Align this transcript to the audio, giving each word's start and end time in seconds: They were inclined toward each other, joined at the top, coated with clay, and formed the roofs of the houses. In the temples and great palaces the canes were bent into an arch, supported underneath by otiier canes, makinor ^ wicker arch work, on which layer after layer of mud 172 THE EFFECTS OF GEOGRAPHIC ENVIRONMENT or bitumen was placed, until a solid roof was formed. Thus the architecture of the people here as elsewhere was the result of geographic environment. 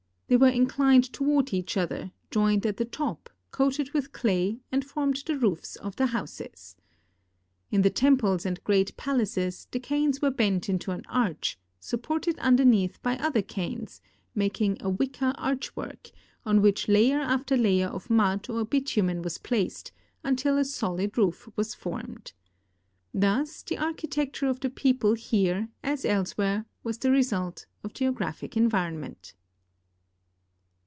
They 0.31 0.37
were 0.37 0.47
inclined 0.47 1.11
toward 1.11 1.53
each 1.53 1.75
other, 1.75 2.13
joined 2.29 2.65
at 2.65 2.77
the 2.77 2.85
top, 2.85 3.29
coated 3.51 3.91
with 3.91 4.13
clay, 4.13 4.61
and 4.71 4.85
formed 4.85 5.21
the 5.27 5.37
roofs 5.37 5.75
of 5.75 5.97
the 5.97 6.05
houses. 6.05 6.77
In 7.69 7.81
the 7.81 7.89
temples 7.89 8.45
and 8.45 8.63
great 8.63 8.95
palaces 8.95 9.67
the 9.71 9.79
canes 9.81 10.21
were 10.21 10.31
bent 10.31 10.69
into 10.69 10.91
an 10.91 11.03
arch, 11.09 11.59
supported 11.81 12.39
underneath 12.39 13.01
by 13.01 13.17
otiier 13.17 13.45
canes, 13.45 13.99
makinor 14.33 14.77
^ 14.77 14.97
wicker 14.97 15.33
arch 15.37 15.75
work, 15.75 16.11
on 16.45 16.61
which 16.61 16.87
layer 16.87 17.19
after 17.19 17.57
layer 17.57 17.87
of 17.87 18.09
mud 18.09 18.47
172 18.47 18.55
THE 18.55 18.55
EFFECTS 18.55 18.55
OF 18.55 18.55
GEOGRAPHIC 18.55 18.55
ENVIRONMENT 18.55 18.61
or 18.61 18.71
bitumen 18.71 19.21
was 19.21 19.37
placed, 19.37 19.91
until 20.23 20.57
a 20.57 20.63
solid 20.63 21.17
roof 21.17 21.49
was 21.57 21.75
formed. 21.75 22.31
Thus 23.13 23.63
the 23.63 23.77
architecture 23.77 24.47
of 24.47 24.61
the 24.61 24.69
people 24.69 25.13
here 25.15 25.67
as 25.83 26.05
elsewhere 26.05 26.65
was 26.85 26.99
the 26.99 27.11
result 27.11 27.65
of 27.83 27.93
geographic 27.93 28.55
environment. 28.55 29.33